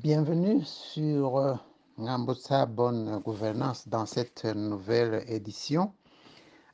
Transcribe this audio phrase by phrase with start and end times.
[0.00, 1.54] Bienvenue sur euh,
[1.98, 5.92] Ngambutsa Bonne Gouvernance dans cette nouvelle édition.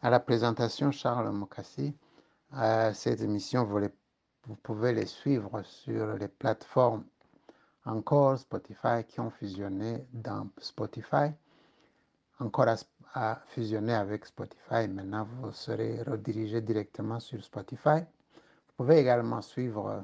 [0.02, 1.96] À la présentation, Charles Mokassi.
[2.54, 7.04] Euh, cette émission, vous, pouvez les suivre sur les plateformes
[7.86, 11.32] encore Spotify qui ont fusionné dans Spotify.
[12.40, 12.76] Encore à,
[13.14, 14.86] à fusionner avec Spotify.
[14.86, 18.00] Maintenant, vous serez redirigé directement sur Spotify.
[18.00, 20.00] Vous pouvez également suivre euh,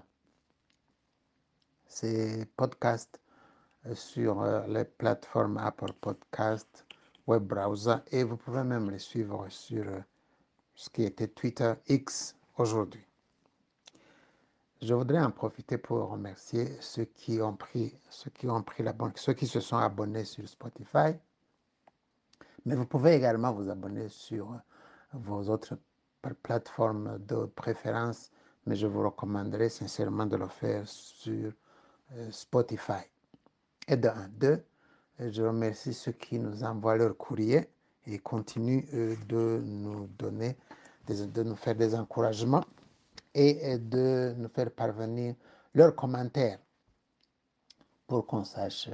[1.90, 3.20] ces podcasts
[3.86, 6.86] euh, sur euh, les plateformes Apple Podcast,
[7.26, 10.00] Web Browser et vous pouvez même les suivre sur euh,
[10.74, 13.04] ce qui était Twitter X aujourd'hui.
[14.80, 19.12] Je voudrais en profiter pour remercier ceux qui ont pris, ceux qui ont pris l'abonnement,
[19.16, 21.18] ceux qui se sont abonnés sur Spotify.
[22.64, 24.58] Mais vous pouvez également vous abonner sur
[25.12, 25.76] vos autres
[26.22, 28.30] pla- plateformes de préférence,
[28.64, 31.52] mais je vous recommanderais sincèrement de le faire sur
[32.30, 33.02] Spotify.
[33.88, 34.28] Et de un.
[34.28, 34.62] Deux,
[35.20, 37.68] euh, je remercie ceux qui nous envoient leur courrier
[38.06, 40.56] et continuent euh, de nous donner,
[41.06, 42.64] de nous faire des encouragements
[43.34, 45.34] et euh, de nous faire parvenir
[45.74, 46.58] leurs commentaires
[48.06, 48.90] pour qu'on sache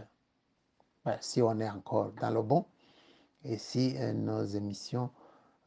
[1.07, 2.67] euh, si on est encore dans le bon
[3.45, 5.11] et si euh, nos émissions,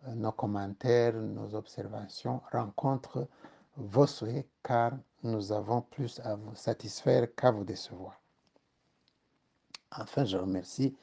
[0.08, 3.28] euh, nos commentaires, nos observations rencontrent
[3.78, 4.92] vos souhaits car
[5.24, 8.20] nous avons plus à vous satisfaire qu'à vous décevoir.
[9.98, 10.96] Enfin, je remercie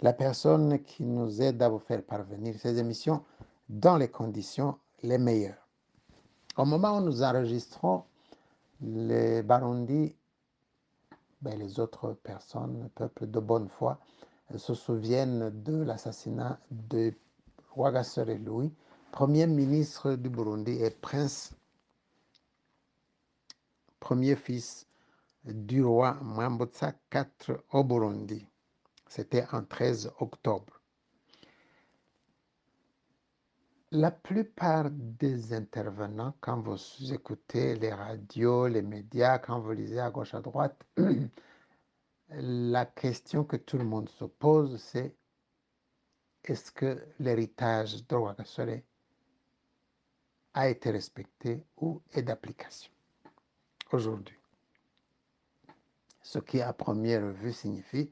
[0.00, 3.24] la personne qui nous aide à vous faire parvenir ces émissions
[3.68, 5.66] dans les conditions les meilleures.
[6.56, 8.04] Au moment où nous enregistrons,
[8.80, 10.14] les Barundi,
[11.40, 13.98] ben, les autres personnes, peuple de bonne foi,
[14.56, 17.14] se souviennent de l'assassinat de
[17.74, 18.72] Rwagasore Louis,
[19.12, 21.54] premier ministre du Burundi et prince,
[24.02, 24.88] premier fils
[25.44, 28.44] du roi Mwambutsa IV au Burundi.
[29.06, 30.80] C'était en 13 octobre.
[33.92, 40.10] La plupart des intervenants, quand vous écoutez les radios, les médias, quand vous lisez à
[40.10, 40.84] gauche, à droite,
[42.30, 45.14] la question que tout le monde se pose, c'est
[46.42, 48.82] est-ce que l'héritage de
[50.54, 52.90] a été respecté ou est d'application?
[53.94, 54.38] Aujourd'hui?
[56.22, 58.10] Ce qui, à première vue, signifie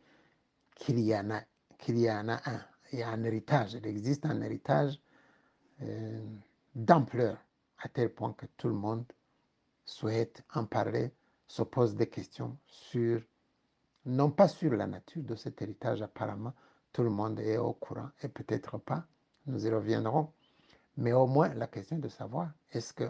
[0.75, 1.43] qu'il y en a,
[1.79, 2.61] qu'il y en a un.
[2.93, 3.75] Il y a un héritage.
[3.75, 5.01] Il existe un héritage
[5.83, 6.21] euh,
[6.75, 7.39] d'ampleur,
[7.79, 9.05] à tel point que tout le monde
[9.85, 11.13] souhaite en parler,
[11.47, 13.23] se pose des questions sur,
[14.07, 16.55] non pas sur la nature de cet héritage, apparemment,
[16.93, 19.05] tout le monde est au courant, et peut-être pas,
[19.47, 20.33] nous y reviendrons,
[20.97, 23.05] mais au moins la question est de savoir, est-ce que...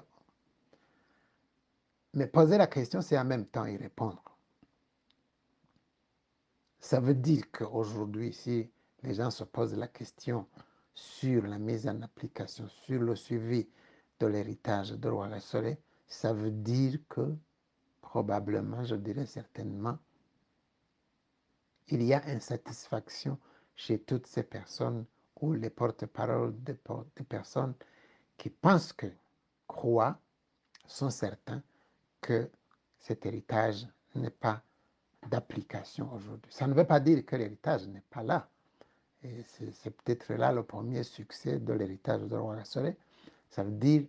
[2.14, 4.22] Mais poser la question, c'est en même temps y répondre.
[6.80, 8.70] Ça veut dire qu'aujourd'hui, si
[9.02, 10.46] les gens se posent la question
[10.94, 13.68] sur la mise en application, sur le suivi
[14.18, 15.76] de l'héritage de Rwagasore,
[16.06, 17.34] ça veut dire que
[18.00, 19.98] probablement, je dirais certainement,
[21.88, 23.38] il y a insatisfaction
[23.76, 25.04] chez toutes ces personnes
[25.40, 27.74] ou les porte-paroles por- des personnes
[28.36, 29.06] qui pensent que,
[29.66, 30.18] croient,
[30.86, 31.62] sont certains
[32.20, 32.50] que
[32.98, 34.62] cet héritage n'est pas
[35.28, 36.52] d'application aujourd'hui.
[36.52, 38.48] Ça ne veut pas dire que l'héritage n'est pas là.
[39.22, 42.92] Et c'est peut-être là le premier succès de l'héritage de Rwagasore.
[43.50, 44.06] Ça veut dire,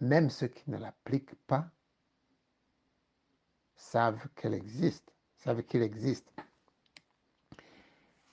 [0.00, 1.68] même ceux qui ne l'appliquent pas
[3.76, 6.30] savent qu'elle existe, savent qu'il existe.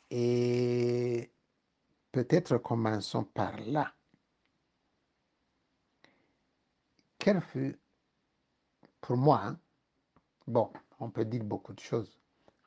[0.09, 1.29] Et
[2.11, 3.93] peut-être commençons par là.
[7.17, 7.77] Quel fut,
[9.01, 9.59] pour moi, hein,
[10.47, 12.17] bon, on peut dire beaucoup de choses.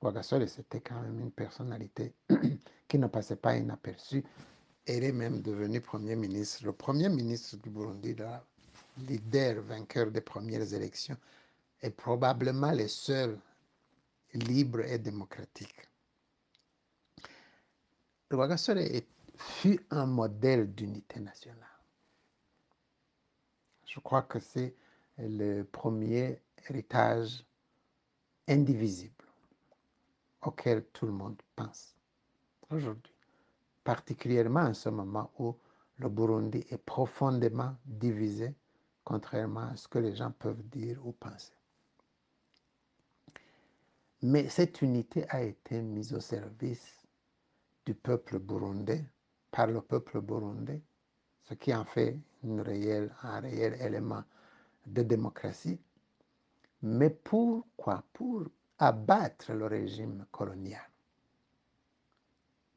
[0.00, 2.14] Rwagasore, c'était quand même une personnalité
[2.88, 4.24] qui ne passait pas inaperçue.
[4.86, 8.26] Elle est même devenue Premier ministre, le Premier ministre du Burundi, le
[9.06, 11.16] leader vainqueur des premières élections,
[11.82, 13.38] est probablement le seul
[14.32, 15.88] libre et démocratique.
[18.30, 19.02] Rwagasore
[19.36, 21.66] fut un modèle d'unité nationale.
[23.84, 24.74] Je crois que c'est
[25.28, 27.44] le premier héritage
[28.48, 29.24] indivisible
[30.42, 31.94] auquel tout le monde pense
[32.70, 33.14] aujourd'hui,
[33.84, 35.56] particulièrement en ce moment où
[35.98, 38.54] le Burundi est profondément divisé,
[39.04, 41.52] contrairement à ce que les gens peuvent dire ou penser.
[44.22, 47.06] Mais cette unité a été mise au service
[47.84, 49.04] du peuple burundais,
[49.50, 50.80] par le peuple burundais,
[51.42, 54.22] ce qui en fait un réel élément
[54.86, 55.80] de démocratie.
[56.82, 58.04] Mais pourquoi?
[58.12, 58.44] Pour
[58.78, 60.88] abattre le régime colonial.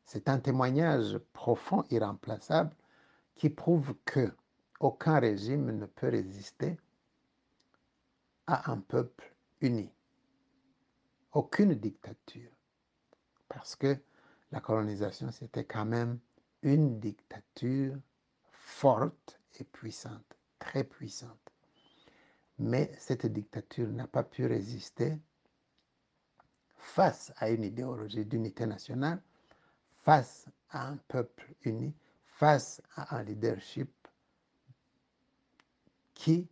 [0.06, 2.76] C'est un témoignage profond, irremplaçable,
[3.36, 4.32] qui prouve que
[4.80, 6.78] aucun régime ne peut résister
[8.48, 9.90] à un peuple uni.
[11.32, 12.52] Aucune dictature.
[13.48, 13.98] Parce que
[14.52, 16.20] la colonisation, c'était quand même
[16.62, 17.96] une dictature
[18.52, 21.53] forte et puissante, très puissante.
[22.60, 25.18] Mais cette dictature n'a pas pu résister
[26.78, 29.22] face à une idéologie d'unité nationale,
[30.04, 31.94] face à un peuple uni,
[32.26, 33.92] face à un leadership
[36.14, 36.48] qui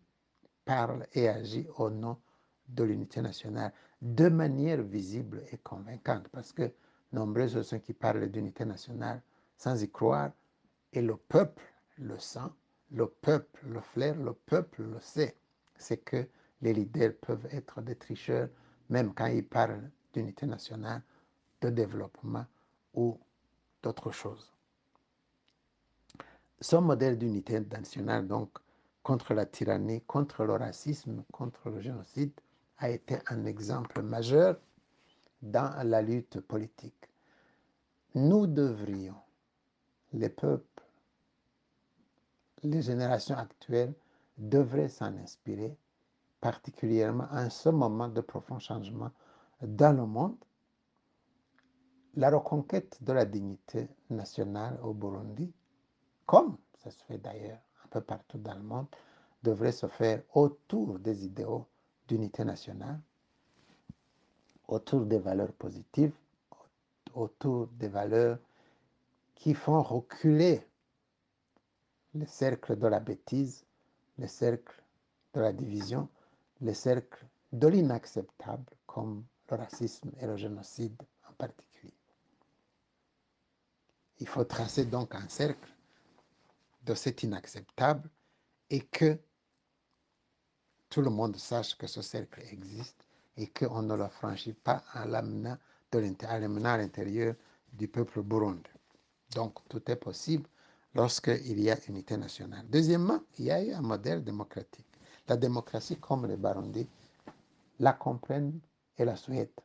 [0.65, 2.18] parle et agit au nom
[2.68, 6.71] de l'unité nationale de manière visible et convaincante, parce que
[7.12, 9.21] nombreux sont ceux qui parlent d'unité nationale
[9.57, 10.31] sans y croire,
[10.94, 11.63] et le peuple
[11.98, 12.39] le sent,
[12.92, 15.38] le peuple le flaire, le peuple le sait.
[15.81, 16.28] C'est que
[16.62, 18.50] les leaders peuvent être des tricheurs,
[18.89, 21.01] même quand ils parlent d'unité nationale,
[21.62, 22.45] de développement
[22.94, 23.19] ou
[23.81, 24.54] d'autres choses.
[26.60, 28.60] Ce modèle d'unité nationale, donc,
[29.01, 32.34] contre la tyrannie, contre le racisme, contre le génocide,
[32.77, 34.60] a été un exemple majeur
[35.42, 37.10] dans la lutte politique.
[38.13, 39.19] Nous devrions,
[40.13, 40.84] les peuples,
[42.62, 43.95] les générations actuelles,
[44.38, 45.78] devraient s'en inspirer,
[46.39, 49.12] particulièrement en ce moment de profond changement
[49.62, 50.38] dans le monde.
[52.16, 55.54] La reconquête de la dignité nationale au Burundi,
[56.25, 58.88] comme ça se fait d'ailleurs un peu partout dans le monde,
[59.44, 61.66] devrait se faire autour des idéaux
[62.07, 63.00] d'unité nationale,
[64.68, 66.13] autour des valeurs positives,
[67.13, 68.38] autour des valeurs
[69.36, 70.66] qui font reculer
[72.13, 73.66] le cercle de la bêtise,
[74.22, 74.76] le cercle
[75.34, 76.08] de la division,
[76.62, 81.96] le cercle de l'inacceptable comme le racisme et le génocide en particulier.
[84.20, 85.74] Il faut tracer donc un cercle
[86.84, 88.08] de cet inacceptable
[88.70, 89.18] et que
[90.90, 93.04] tout le monde sache que ce cercle existe
[93.38, 95.58] et qu'on ne le franchit pas en l'amenant
[95.94, 97.34] à l'intérieur
[97.74, 98.70] du peuple burundais.
[99.34, 100.48] Donc tout est possible
[100.96, 102.66] lorsqu'il y a unité nationale.
[102.70, 104.88] Deuxièmement, il y a eu un modèle démocratique.
[105.28, 106.88] La démocratie, comme les Barundi,
[107.80, 108.60] la comprennent
[108.98, 109.62] et la souhaitent.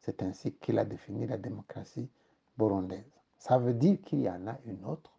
[0.00, 2.08] c'est ainsi qu'il a défini la démocratie
[2.56, 3.04] burundaise
[3.38, 5.12] ça veut dire qu'il y en a une autre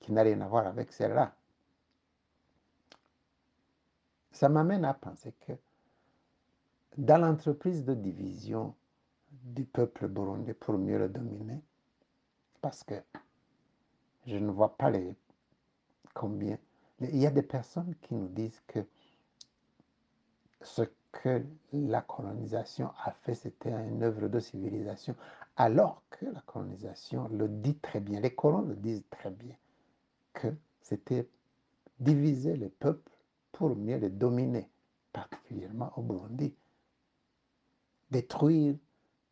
[0.00, 1.34] qui n'a rien à voir avec celle-là
[4.32, 5.52] ça m'amène à penser que
[6.96, 8.74] dans l'entreprise de division
[9.44, 11.60] du peuple burundais pour mieux le dominer,
[12.60, 12.94] parce que
[14.26, 15.14] je ne vois pas les
[16.14, 16.58] combien.
[17.00, 18.80] Il y a des personnes qui nous disent que
[20.62, 25.14] ce que la colonisation a fait, c'était une œuvre de civilisation,
[25.56, 29.56] alors que la colonisation le dit très bien, les colons le disent très bien,
[30.32, 30.48] que
[30.80, 31.28] c'était
[32.00, 33.12] diviser les peuples
[33.52, 34.68] pour mieux les dominer,
[35.12, 36.54] particulièrement au Burundi.
[38.10, 38.76] Détruire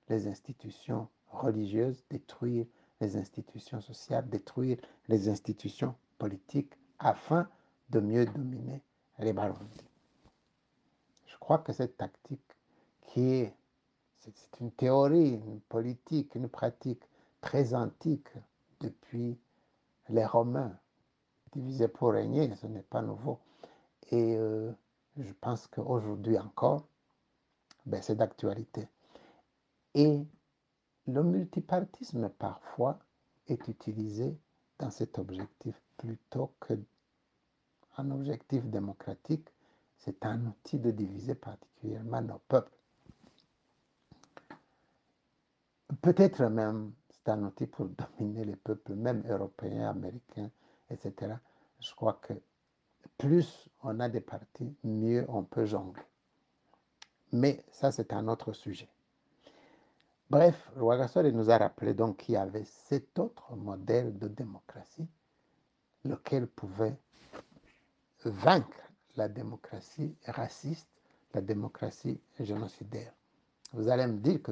[0.08, 2.66] les institutions religieuses, détruire
[3.00, 7.48] les institutions sociales, détruire les institutions politiques afin
[7.90, 8.82] de mieux dominer
[9.18, 9.84] les Barundi.
[11.26, 12.56] Je crois que cette tactique
[13.02, 13.54] qui est,
[14.18, 17.02] c'est une théorie, une politique, une pratique
[17.40, 18.28] très antique
[18.80, 19.38] depuis
[20.08, 20.76] les Romains,
[21.52, 23.38] diviser pour régner, ce n'est pas nouveau.
[24.10, 24.72] Et euh,
[25.18, 26.86] je pense qu'aujourd'hui encore,
[27.86, 28.88] ben, c'est d'actualité.
[29.96, 30.26] Et
[31.06, 32.98] le multipartisme, parfois,
[33.46, 34.38] est utilisé
[34.78, 39.48] dans cet objectif plutôt qu'un objectif démocratique.
[39.96, 42.76] C'est un outil de diviser particulièrement nos peuples.
[46.02, 47.86] Peut-être même c'est un outil pour
[48.18, 50.50] dominer les peuples, même européens, américains,
[50.90, 51.36] etc.
[51.80, 52.34] Je crois que
[53.16, 56.02] plus on a des partis, mieux on peut jongler.
[57.32, 58.90] Mais ça, c'est un autre sujet.
[60.28, 65.06] Bref, Rwagasore nous a rappelé donc qu'il y avait cet autre modèle de démocratie,
[66.04, 66.98] lequel pouvait
[68.24, 70.88] vaincre la démocratie raciste,
[71.32, 73.12] la démocratie génocidaire.
[73.72, 74.50] Vous allez me dire que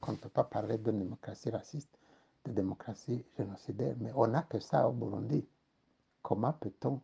[0.00, 1.98] qu'on ne peut pas parler de démocratie raciste,
[2.44, 5.44] de démocratie génocidaire, mais on n'a que ça au Burundi.
[6.22, 7.00] Comment peut-on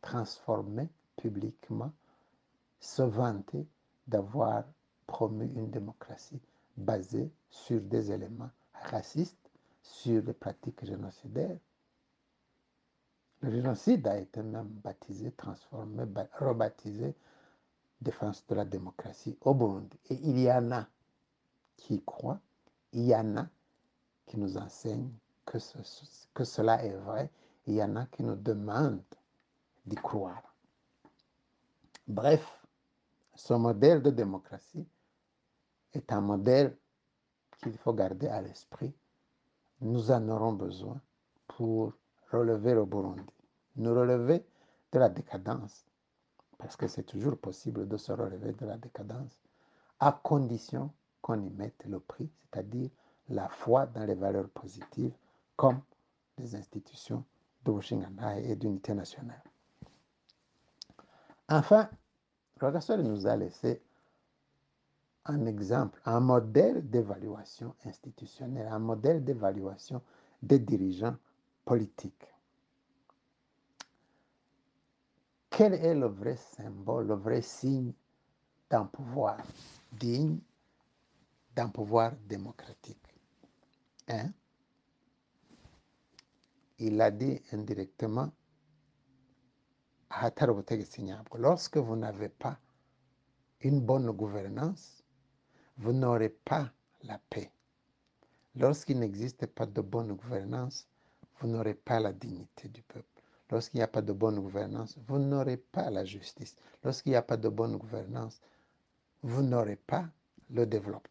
[0.00, 1.92] transformer publiquement,
[2.80, 3.66] se vanter
[4.06, 4.64] d'avoir
[5.06, 6.40] promu une démocratie
[6.76, 9.50] basée sur des éléments racistes,
[9.82, 11.58] sur des pratiques génocidaires.
[13.40, 16.04] Le génocide a été même baptisé, transformé,
[16.38, 17.14] rebaptisé
[18.00, 19.98] défense de la démocratie au Burundi.
[20.10, 20.86] Et il y en a
[21.76, 22.40] qui croient,
[22.92, 23.46] il y en a
[24.26, 25.12] qui nous enseignent
[25.44, 25.58] que,
[26.32, 27.30] que cela est vrai,
[27.66, 29.02] il y en a qui nous demandent
[29.86, 30.54] d'y croire.
[32.06, 32.46] Bref,
[33.34, 34.86] ce modèle de démocratie
[35.94, 36.76] est un modèle
[37.62, 38.94] qu'il faut garder à l'esprit.
[39.80, 41.00] Nous en aurons besoin
[41.48, 41.92] pour
[42.30, 43.22] relever le Burundi,
[43.76, 44.44] nous relever
[44.92, 45.86] de la décadence,
[46.58, 49.40] parce que c'est toujours possible de se relever de la décadence,
[50.00, 52.90] à condition qu'on y mette le prix, c'est-à-dire
[53.28, 55.14] la foi dans les valeurs positives
[55.56, 55.80] comme
[56.38, 57.24] les institutions
[57.64, 59.42] de Washington et d'unité nationale.
[61.48, 61.88] Enfin,
[62.60, 63.82] le nous a laissé
[65.26, 70.02] un exemple, un modèle d'évaluation institutionnelle, un modèle d'évaluation
[70.42, 71.16] des dirigeants
[71.64, 72.26] politiques.
[75.50, 77.92] Quel est le vrai symbole, le vrai signe
[78.68, 79.38] d'un pouvoir
[79.92, 80.38] digne,
[81.54, 82.98] d'un pouvoir démocratique?
[86.78, 88.32] Il a dit indirectement
[91.38, 92.58] lorsque vous n'avez pas
[93.60, 95.03] une bonne gouvernance,
[95.76, 97.50] vous n'aurez pas la paix.
[98.56, 100.86] Lorsqu'il n'existe pas de bonne gouvernance,
[101.38, 103.22] vous n'aurez pas la dignité du peuple.
[103.50, 106.56] Lorsqu'il n'y a pas de bonne gouvernance, vous n'aurez pas la justice.
[106.82, 108.40] Lorsqu'il n'y a pas de bonne gouvernance,
[109.22, 110.08] vous n'aurez pas
[110.50, 111.10] le développement.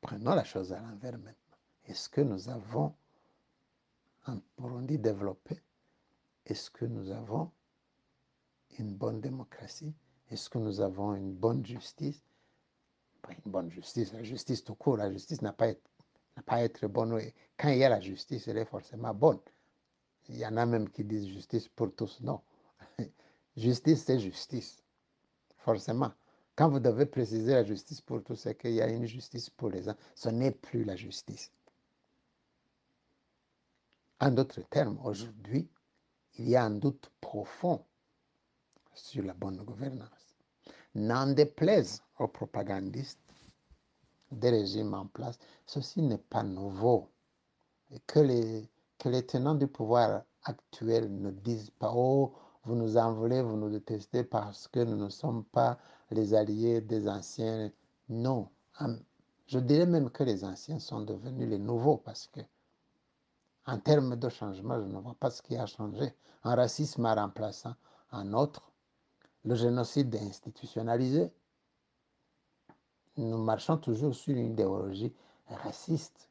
[0.00, 1.34] Prenons la chose à l'envers maintenant.
[1.86, 2.94] Est-ce que nous avons
[4.26, 5.60] un Burundi développé
[6.46, 7.50] Est-ce que nous avons
[8.78, 9.94] une bonne démocratie?
[10.30, 12.22] Est-ce que nous avons une bonne justice?
[13.22, 15.72] Pas une bonne justice, la justice tout court, la justice n'a pas,
[16.46, 17.20] pas à être bonne.
[17.56, 19.40] Quand il y a la justice, elle est forcément bonne.
[20.28, 22.20] Il y en a même qui disent justice pour tous.
[22.20, 22.40] Non.
[23.56, 24.82] justice, c'est justice.
[25.58, 26.12] Forcément.
[26.54, 29.70] Quand vous devez préciser la justice pour tous, c'est qu'il y a une justice pour
[29.70, 29.96] les uns.
[30.14, 31.50] Ce n'est plus la justice.
[34.20, 35.68] En d'autres termes, aujourd'hui,
[36.38, 37.84] il y a un doute profond
[38.94, 40.19] sur la bonne gouvernance.
[40.94, 43.20] N'en déplaise aux propagandistes
[44.32, 47.08] des régimes en place, ceci n'est pas nouveau.
[47.90, 48.68] Et que les,
[48.98, 53.56] que les tenants du pouvoir actuel ne disent pas Oh, vous nous en voulez, vous
[53.56, 55.78] nous détestez parce que nous ne sommes pas
[56.10, 57.70] les alliés des anciens.
[58.08, 58.48] Non.
[59.46, 62.40] Je dirais même que les anciens sont devenus les nouveaux parce que
[63.66, 66.14] en termes de changement, je ne vois pas ce qui a changé.
[66.44, 67.68] Un racisme a remplacé
[68.10, 68.69] un autre.
[69.44, 71.32] Le génocide institutionnalisé.
[73.16, 75.12] Nous marchons toujours sur une idéologie
[75.48, 76.30] raciste.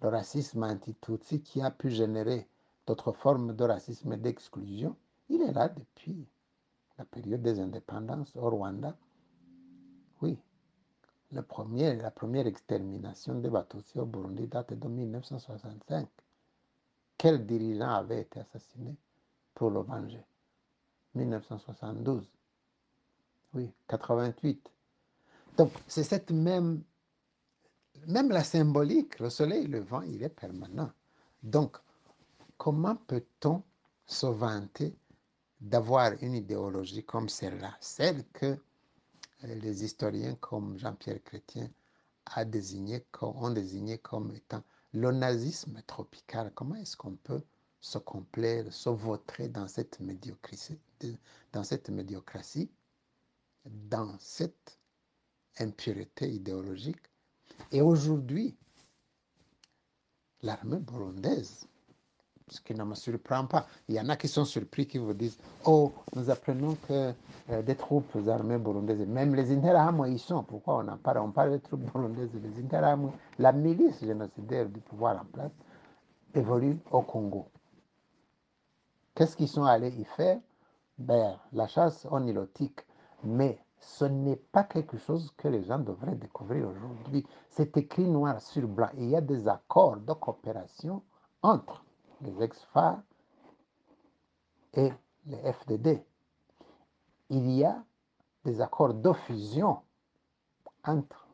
[0.00, 2.48] Le racisme anti-Tutsi qui a pu générer
[2.86, 4.96] d'autres formes de racisme et d'exclusion,
[5.28, 6.26] il est là depuis
[6.96, 8.96] la période des indépendances au Rwanda.
[10.22, 10.38] Oui,
[11.48, 16.08] premier, la première extermination des Batutsi au Burundi date de 1965.
[17.16, 18.96] Quel dirigeant avait été assassiné
[19.54, 20.24] pour le venger?
[21.14, 22.37] 1972.
[23.54, 24.70] Oui, 88.
[25.56, 26.82] Donc, c'est cette même.
[28.06, 30.90] Même la symbolique, le soleil, le vent, il est permanent.
[31.42, 31.76] Donc,
[32.56, 33.62] comment peut-on
[34.06, 34.96] se vanter
[35.60, 38.56] d'avoir une idéologie comme celle-là, celle que euh,
[39.42, 41.68] les historiens comme Jean-Pierre Chrétien
[42.26, 44.62] a désigné, ont désigné comme étant
[44.92, 47.42] le nazisme tropical, comment est-ce qu'on peut
[47.80, 49.98] se complaire, se vautrer dans cette
[51.52, 52.70] dans cette médiocratie,
[53.66, 54.78] dans cette
[55.58, 57.02] impureté idéologique.
[57.72, 58.56] Et aujourd'hui,
[60.42, 61.66] l'armée burundaise
[62.50, 63.66] ce qui ne me surprend pas.
[63.88, 67.12] Il y en a qui sont surpris, qui vous disent Oh, nous apprenons que
[67.50, 70.42] euh, des troupes armées burundaises, même les Interahamwe ils sont.
[70.42, 71.18] Pourquoi on en parle?
[71.18, 75.52] On parle des troupes burundaises, les Interahamwe, la milice génocidaire du pouvoir en place,
[76.34, 77.48] évolue au Congo.
[79.14, 80.38] Qu'est-ce qu'ils sont allés y faire?
[80.98, 82.80] Ben, La chasse en ilotique.
[83.24, 87.26] Mais ce n'est pas quelque chose que les gens devraient découvrir aujourd'hui.
[87.48, 88.90] C'est écrit noir sur blanc.
[88.96, 91.02] Il y a des accords de coopération
[91.42, 91.84] entre
[92.20, 93.00] les ex-FAR
[94.74, 94.92] et
[95.26, 96.02] les FDD.
[97.30, 97.82] Il y a
[98.44, 99.80] des accords de fusion
[100.84, 101.28] entre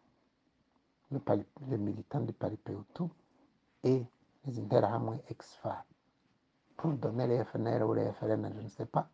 [1.11, 3.05] les militants du Paripeutu
[3.85, 4.05] et
[4.45, 5.85] les Interahamwe ex-FAR
[6.77, 9.09] pour donner les FNL ou les FLN, je ne sais pas.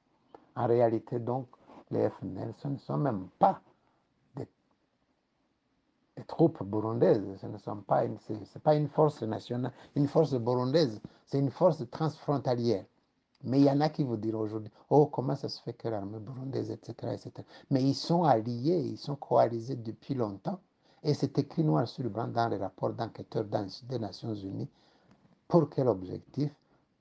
[0.57, 1.47] En réalité, donc,
[1.91, 3.61] les FNL, ne sont même pas
[4.37, 4.47] des
[6.27, 7.23] troupes burundaises.
[7.41, 11.51] Ce ne sont pas une, c'est, pas une force nationale, une force burundaise, c'est une
[11.51, 12.85] force transfrontalière.
[13.43, 15.89] Mais il y en a qui vous diront aujourd'hui, oh, comment ça se fait que
[15.89, 17.33] l'armée burundaise, etc., etc.
[17.71, 20.61] Mais ils sont alliés, ils sont coalisés depuis longtemps.
[21.03, 24.69] Et c'est écrit noir sur blanc dans les rapports d'enquêteurs des Nations Unies.
[25.49, 26.53] Pour quel objectif?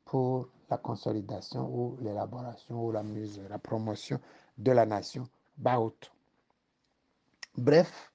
[0.05, 4.19] Pour la consolidation ou l'élaboration ou la mise, la promotion
[4.59, 5.23] de la nation
[5.57, 6.11] Baout.
[7.55, 8.13] Bref,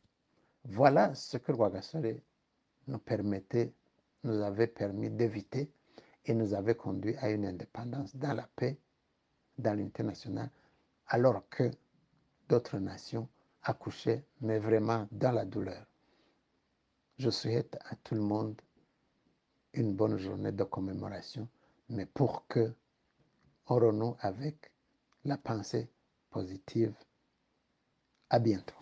[0.64, 2.20] voilà ce que Rwagasore
[2.86, 3.72] nous permettait,
[4.22, 5.70] nous avait permis d'éviter
[6.26, 8.78] et nous avait conduit à une indépendance dans la paix,
[9.58, 10.50] dans l'unité nationale,
[11.08, 11.70] alors que
[12.48, 13.28] d'autres nations
[13.62, 15.86] accouchaient, mais vraiment dans la douleur.
[17.16, 18.60] Je souhaite à tout le monde
[19.72, 21.48] une bonne journée de commémoration,
[21.88, 22.74] mais pour que
[23.66, 24.70] on renoue avec
[25.24, 25.88] la pensée
[26.34, 26.92] positive.
[28.28, 28.74] À bientôt.